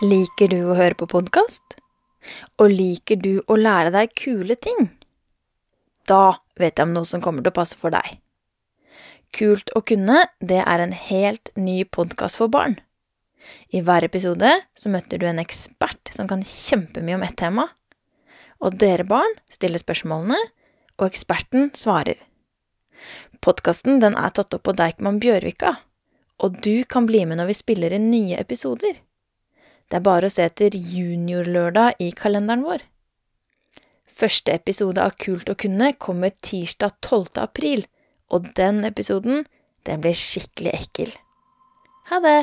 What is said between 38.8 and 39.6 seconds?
episoden,